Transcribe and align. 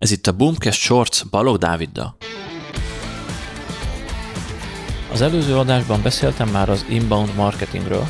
Ez 0.00 0.10
itt 0.10 0.26
a 0.26 0.32
Boomcast 0.32 0.80
Shorts 0.80 1.28
Balog 1.30 1.56
Dáviddal. 1.56 2.16
Az 5.12 5.20
előző 5.20 5.56
adásban 5.56 6.02
beszéltem 6.02 6.48
már 6.48 6.68
az 6.68 6.86
inbound 6.88 7.34
marketingről, 7.34 8.06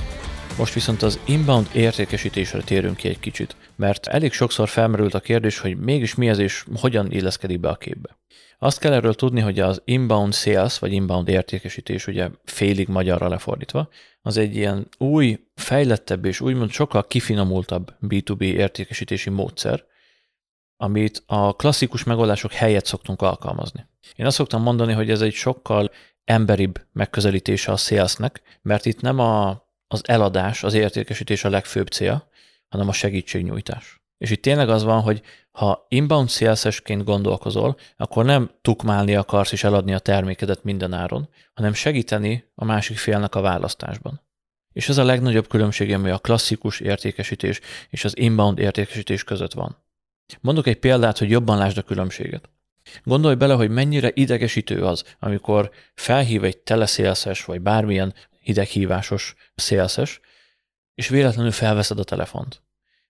most 0.58 0.74
viszont 0.74 1.03
az 1.03 1.21
inbound 1.24 1.68
értékesítésre 1.74 2.61
térünk 2.61 2.96
ki 2.96 3.08
egy 3.08 3.21
kicsit, 3.21 3.56
mert 3.76 4.06
elég 4.06 4.32
sokszor 4.32 4.68
felmerült 4.68 5.14
a 5.14 5.21
kérdés, 5.21 5.58
hogy 5.58 5.76
mégis 5.76 6.14
mi 6.14 6.29
ez 6.29 6.38
és 6.38 6.64
hogyan 6.74 7.11
illeszkedik 7.12 7.61
be 7.61 7.68
a 7.68 7.76
képbe. 7.76 8.19
Azt 8.59 8.79
kell 8.79 8.93
erről 8.93 9.15
tudni, 9.15 9.41
hogy 9.41 9.61
az 9.61 9.83
inbound 9.85 10.35
sales, 10.35 10.79
vagy 10.79 10.93
inbound 10.93 11.29
értékesítés, 11.29 12.07
ugye 12.07 12.29
félig 12.45 12.88
magyarra 12.88 13.29
lefordítva, 13.29 13.88
az 14.22 14.37
egy 14.37 14.57
ilyen 14.57 14.88
új, 14.99 15.38
fejlettebb 15.54 16.25
és 16.25 16.41
úgymond 16.41 16.70
sokkal 16.70 17.07
kifinomultabb 17.07 17.95
B2B 18.09 18.41
értékesítési 18.41 19.30
módszer, 19.30 19.88
amit 20.83 21.23
a 21.27 21.56
klasszikus 21.56 22.05
megoldások 22.05 22.52
helyett 22.52 22.84
szoktunk 22.84 23.23
alkalmazni. 23.23 23.87
Én 24.16 24.27
azt 24.27 24.37
szoktam 24.37 24.62
mondani, 24.62 24.93
hogy 24.93 25.11
ez 25.11 25.20
egy 25.20 25.33
sokkal 25.33 25.91
emberibb 26.25 26.80
megközelítése 26.93 27.73
a 27.73 27.77
salesnek, 27.77 28.43
mert 28.62 28.87
itt 28.87 29.01
nem 29.01 29.19
a, 29.19 29.48
az 29.89 30.03
eladás, 30.05 30.62
az 30.62 30.75
értékesítés 30.75 31.45
a 31.45 31.48
legfőbb 31.48 31.87
cél, 31.87 32.29
hanem 32.69 32.89
a 32.89 32.93
segítségnyújtás. 32.93 34.01
És 34.19 34.30
itt 34.30 34.43
tényleg 34.43 34.69
az 34.69 34.84
van, 34.84 35.01
hogy 35.01 35.23
ha 35.51 35.87
inbound 35.89 36.29
salesesként 36.29 37.05
gondolkozol, 37.05 37.77
akkor 37.97 38.25
nem 38.25 38.51
tukmálni 38.61 39.15
akarsz 39.15 39.53
és 39.53 39.65
eladni 39.65 39.95
a 39.95 39.98
termékedet 39.98 40.65
minden 40.65 40.92
áron, 40.92 41.28
hanem 41.55 41.73
segíteni 41.73 42.45
a 42.55 42.65
másik 42.65 42.98
félnek 42.98 43.34
a 43.34 43.41
választásban. 43.41 44.20
És 44.73 44.89
ez 44.89 44.98
a 44.98 45.05
legnagyobb 45.05 45.48
különbség, 45.48 45.92
ami 45.92 46.11
a 46.11 46.19
klasszikus 46.19 46.81
értékesítés 46.81 47.61
és 47.89 48.05
az 48.05 48.19
inbound 48.19 48.59
értékesítés 48.59 49.25
között 49.25 49.53
van. 49.53 49.89
Mondok 50.41 50.66
egy 50.66 50.79
példát, 50.79 51.19
hogy 51.19 51.30
jobban 51.30 51.59
lásd 51.59 51.79
a 51.79 51.83
különbséget. 51.83 52.51
Gondolj 53.05 53.34
bele, 53.34 53.55
hogy 53.55 53.70
mennyire 53.70 54.11
idegesítő 54.15 54.84
az, 54.84 55.16
amikor 55.19 55.70
felhív 55.95 56.45
egy 56.45 56.59
teleszélszes, 56.59 57.45
vagy 57.45 57.61
bármilyen 57.61 58.14
hideghívásos 58.41 59.34
szélszes, 59.55 60.20
és 60.95 61.08
véletlenül 61.08 61.51
felveszed 61.51 61.98
a 61.98 62.05
telefont. 62.05 62.62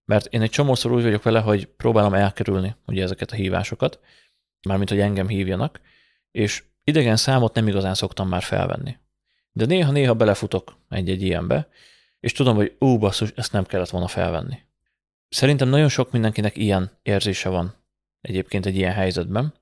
Mert 0.05 0.27
én 0.27 0.43
egy 0.43 0.51
csomószor 0.51 0.93
úgy 0.93 1.03
vagyok 1.03 1.23
vele, 1.23 1.41
hogy 1.41 1.67
próbálom 1.67 2.15
elkerülni 2.15 2.75
ugye 2.87 3.03
ezeket 3.03 3.31
a 3.31 3.35
hívásokat, 3.35 4.01
mármint, 4.69 4.89
hogy 4.89 5.01
engem 5.01 5.29
hívjanak, 5.29 5.81
és 6.31 6.65
idegen 6.85 7.17
számot 7.17 7.55
nem 7.55 7.69
igazán 7.69 7.95
szoktam 7.95 8.29
már 8.29 8.43
felvenni. 8.43 8.97
De 9.53 9.65
néha-néha 9.65 10.15
belefutok 10.15 10.77
egy-egy 10.89 11.23
ilyenbe, 11.23 11.69
és 12.21 12.33
tudom, 12.33 12.57
hogy 12.57 12.77
ú, 12.79 12.99
basszus, 12.99 13.33
ezt 13.37 13.53
nem 13.53 13.65
kellett 13.65 13.91
volna 13.91 14.09
felvenni. 14.09 14.59
Szerintem 15.31 15.69
nagyon 15.69 15.89
sok 15.89 16.11
mindenkinek 16.11 16.57
ilyen 16.57 16.99
érzése 17.03 17.49
van 17.49 17.75
egyébként 18.21 18.67
egy 18.67 18.77
ilyen 18.77 18.93
helyzetben, 18.93 19.55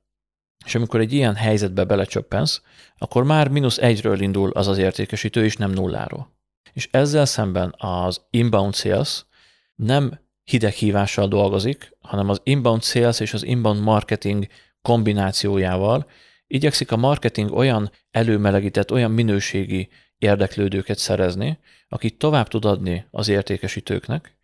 és 0.64 0.74
amikor 0.74 1.00
egy 1.00 1.12
ilyen 1.12 1.34
helyzetbe 1.34 1.84
belecsöppensz, 1.84 2.62
akkor 2.98 3.24
már 3.24 3.48
mínusz 3.48 3.78
egyről 3.78 4.20
indul 4.20 4.50
az 4.50 4.69
az 4.69 4.78
értékesítő, 4.78 5.44
és 5.44 5.56
nem 5.56 5.70
nulláról. 5.70 6.36
És 6.72 6.89
ezzel 6.91 7.24
szemben 7.24 7.74
az 7.78 8.20
inbound 8.30 8.74
sales 8.74 9.27
nem 9.74 10.20
hideghívással 10.44 11.28
dolgozik, 11.28 11.96
hanem 12.00 12.28
az 12.28 12.41
inbound 12.42 12.83
sales 12.83 13.20
és 13.20 13.34
az 13.34 13.42
inbound 13.42 13.80
marketing 13.80 14.46
kombinációjával 14.83 16.11
igyekszik 16.46 16.92
a 16.92 16.96
marketing 16.96 17.52
olyan 17.52 17.91
előmelegített, 18.11 18.92
olyan 18.92 19.11
minőségi 19.11 19.89
érdeklődőket 20.19 20.98
szerezni, 20.98 21.58
akit 21.89 22.19
tovább 22.19 22.48
tud 22.48 22.64
adni 22.64 23.06
az 23.11 23.28
értékesítőknek, 23.28 24.38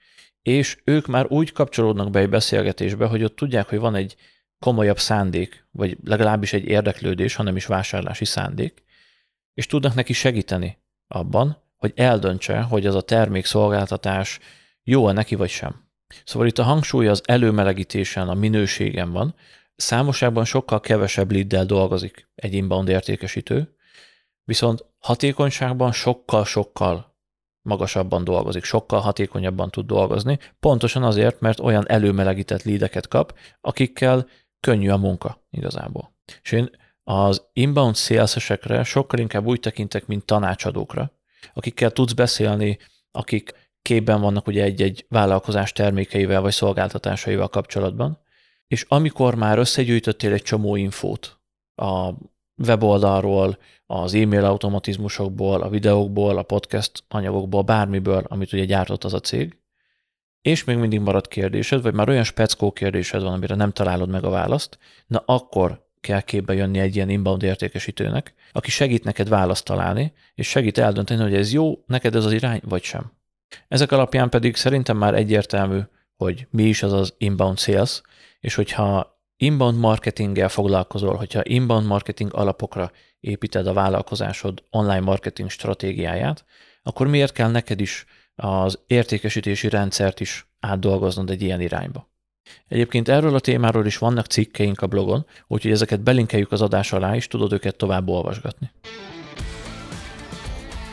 és 0.45 0.78
ők 0.84 1.06
már 1.06 1.27
úgy 1.28 1.53
kapcsolódnak 1.53 2.11
be 2.11 2.19
egy 2.19 2.28
beszélgetésbe, 2.28 3.06
hogy 3.06 3.25
ott 3.25 3.37
tudják, 3.37 3.69
hogy 3.69 3.78
van 3.78 3.95
egy 3.95 4.17
komolyabb 4.59 4.98
szándék, 4.98 5.67
vagy 5.70 5.97
legalábbis 6.05 6.53
egy 6.53 6.64
érdeklődés, 6.64 7.34
hanem 7.34 7.56
is 7.56 7.67
vásárlási 7.67 8.25
szándék, 8.25 8.83
és 9.55 9.67
tudnak 9.67 9.95
neki 9.95 10.12
segíteni 10.12 10.78
abban, 11.09 11.62
hogy 11.77 11.92
eldöntse, 11.97 12.61
hogy 12.61 12.86
az 12.86 12.95
a 12.95 13.01
termék 13.01 13.45
szolgáltatás 13.45 14.39
jó-e 14.83 15.13
neki 15.13 15.35
vagy 15.35 15.51
sem. 15.51 15.89
Szóval 16.24 16.48
itt 16.48 16.58
a 16.58 16.63
hangsúly 16.63 17.08
az 17.08 17.23
előmelegítésen, 17.24 18.29
a 18.29 18.35
minőségen 18.35 19.13
van, 19.13 19.35
számosságban 19.77 20.45
sokkal 20.45 20.80
kevesebb 20.80 21.30
liddel 21.30 21.67
dolgozik 21.67 22.29
egy 22.35 22.55
inbound 22.55 22.89
értékesítő, 22.89 23.77
viszont 24.45 24.85
hatékonyságban 24.98 25.92
sokkal-sokkal 25.92 27.14
magasabban 27.64 28.25
dolgozik, 28.25 28.64
sokkal 28.64 29.01
hatékonyabban 29.01 29.70
tud 29.70 29.86
dolgozni, 29.86 30.39
pontosan 30.61 31.02
azért, 31.02 31.41
mert 31.41 31.61
olyan 31.61 31.89
előmelegített 31.89 32.63
lídeket 32.63 33.08
kap, 33.08 33.39
akikkel 33.61 34.27
könnyű 34.61 34.89
a 34.89 34.97
munka 34.97 35.47
igazából. 35.51 36.14
És 36.42 36.52
én 36.52 36.70
az 37.02 37.47
inbound 37.52 37.95
szélszesekre 37.95 38.85
sokkal 38.85 39.19
inkább 39.19 39.47
úgy 39.47 39.61
tekintek, 39.61 40.07
mint 40.07 40.25
tanácsadókra, 40.25 41.13
akikkel 41.55 41.91
tudsz 41.91 42.13
beszélni, 42.13 42.79
akik 43.11 43.73
képben 43.83 44.20
vannak 44.20 44.46
ugye 44.46 44.63
egy-egy 44.63 45.07
vállalkozás 45.08 45.73
termékeivel 45.73 46.41
vagy 46.41 46.52
szolgáltatásaival 46.52 47.48
kapcsolatban, 47.48 48.19
és 48.67 48.85
amikor 48.89 49.35
már 49.35 49.58
összegyűjtöttél 49.58 50.33
egy 50.33 50.42
csomó 50.42 50.77
infót 50.77 51.41
a 51.75 52.13
weboldalról, 52.57 53.59
az 53.87 54.15
e-mail 54.15 54.45
automatizmusokból, 54.45 55.63
a 55.63 55.69
videókból, 55.69 56.39
a 56.39 56.42
podcast 56.42 57.05
anyagokból, 57.09 57.63
bármiből, 57.63 58.25
amit 58.29 58.53
ugye 58.53 58.65
gyártott 58.65 59.05
az 59.05 59.15
a 59.15 59.20
cég, 59.20 59.59
és 60.41 60.64
még 60.64 60.77
mindig 60.77 61.01
marad 61.01 61.29
kérdésed, 61.29 61.83
vagy 61.83 61.95
már 61.95 62.09
olyan 62.09 62.25
speckó 62.25 62.73
kérdésed 62.73 63.23
van, 63.23 63.33
amire 63.33 63.55
nem 63.55 63.70
találod 63.70 64.09
meg 64.09 64.25
a 64.25 64.31
választ, 64.31 64.79
na 65.07 65.23
akkor 65.27 65.85
kell 66.01 66.20
képbe 66.20 66.55
jönni 66.55 66.79
egy 66.79 66.97
ilyen 66.97 67.09
inbound 67.09 67.43
értékesítőnek, 67.43 68.35
aki 68.53 68.70
segít 68.70 69.05
neked 69.05 69.29
választ 69.29 69.64
találni, 69.64 70.13
és 70.35 70.48
segít 70.48 70.79
eldönteni, 70.79 71.23
hogy 71.23 71.35
ez 71.35 71.53
jó, 71.53 71.85
neked 71.87 72.14
ez 72.14 72.25
az 72.25 72.33
irány, 72.33 72.61
vagy 72.64 72.83
sem. 72.83 73.13
Ezek 73.69 73.93
alapján 73.93 74.29
pedig 74.29 74.57
szerintem 74.57 74.97
már 74.97 75.14
egyértelmű, 75.14 75.81
hogy 76.17 76.47
mi 76.51 76.63
is 76.63 76.83
az 76.83 76.93
az 76.93 77.14
inbound 77.19 77.59
sales, 77.59 78.03
és 78.41 78.55
hogyha 78.55 79.14
inbound 79.45 79.79
marketinggel 79.79 80.49
foglalkozol, 80.49 81.15
hogyha 81.15 81.41
inbound 81.45 81.87
marketing 81.87 82.35
alapokra 82.35 82.91
építed 83.21 83.67
a 83.67 83.73
vállalkozásod 83.73 84.63
online 84.71 85.01
marketing 85.01 85.51
stratégiáját, 85.51 86.45
akkor 86.83 87.07
miért 87.07 87.33
kell 87.33 87.51
neked 87.51 87.81
is 87.81 88.05
az 88.37 88.79
értékesítési 88.87 89.69
rendszert 89.69 90.21
is 90.21 90.47
átdolgoznod 90.61 91.31
egy 91.31 91.43
ilyen 91.43 91.61
irányba? 91.61 92.13
Egyébként 92.69 93.09
erről 93.09 93.35
a 93.35 93.41
témáról 93.41 93.87
is 93.87 93.99
vannak 93.99 94.27
cikkeink 94.27 94.81
a 94.81 94.87
blogon, 94.87 95.27
úgyhogy 95.47 95.71
ezeket 95.71 96.01
belinkeljük 96.01 96.53
az 96.53 96.63
adás 96.63 96.93
alá, 96.93 97.15
és 97.15 97.27
tudod 97.27 97.53
őket 97.53 97.77
tovább 97.77 98.09
olvasgatni. 98.09 98.71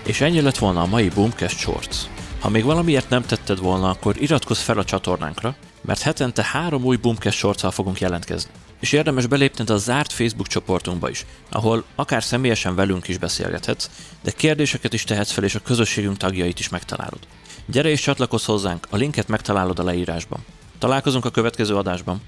És 0.06 0.22
ennyi 0.22 0.42
lett 0.42 0.58
volna 0.58 0.82
a 0.82 0.86
mai 0.86 1.10
Boomcast 1.10 1.60
Shorts. 1.60 1.98
Ha 2.40 2.50
még 2.50 2.64
valamiért 2.64 3.10
nem 3.10 3.22
tetted 3.22 3.60
volna, 3.60 3.90
akkor 3.90 4.22
iratkozz 4.22 4.60
fel 4.60 4.78
a 4.78 4.84
csatornánkra, 4.84 5.56
mert 5.81 6.02
hetente 6.02 6.44
három 6.44 6.84
új 6.84 6.96
Boomcast 6.96 7.38
shorts 7.38 7.66
fogunk 7.72 8.00
jelentkezni. 8.00 8.52
És 8.80 8.92
érdemes 8.92 9.28
belépned 9.28 9.69
a 9.69 9.78
zárt 9.78 10.12
Facebook 10.12 10.47
csoportunkba 10.47 11.09
is, 11.09 11.25
ahol 11.50 11.84
akár 11.96 12.24
személyesen 12.24 12.75
velünk 12.75 13.08
is 13.08 13.18
beszélgethetsz, 13.18 13.90
de 14.24 14.31
kérdéseket 14.31 14.94
is 14.94 15.03
tehetsz 15.03 15.31
fel, 15.31 15.44
és 15.44 15.56
a 15.56 15.59
közösségünk 15.59 16.18
tagjait 16.18 16.59
is 16.59 16.70
megtalálod. 16.70 17.20
Gyere 17.66 17.90
és 17.90 18.02
csatlakozz 18.02 18.46
hozzánk, 18.46 18.88
a 18.90 18.96
linket 18.96 19.28
megtalálod 19.28 19.80
a 19.80 19.84
leírásban. 19.84 20.46
Találkozunk 20.80 21.25
a 21.25 21.30
következő 21.31 21.75
adásban. 21.75 22.22